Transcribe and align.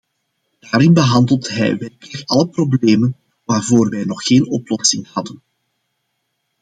Daarin 0.59 0.93
behandelt 0.93 1.47
hij 1.49 1.77
werkelijk 1.77 2.21
alle 2.29 2.47
problemen 2.49 3.15
waarvoor 3.45 3.89
wij 3.89 4.05
nog 4.05 4.23
geen 4.23 4.49
oplossing 4.49 5.07
hadden. 5.07 5.41